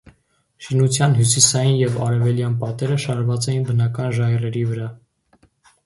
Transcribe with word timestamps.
Շինության 0.67 1.13
հյուսիսային 1.17 1.77
և 1.81 1.99
արևելյան 2.07 2.57
պատերը 2.65 2.99
շարված 3.07 3.51
էին 3.53 3.71
բնական 3.71 4.13
ժայռերի 4.21 4.69
վրա։ 4.73 4.93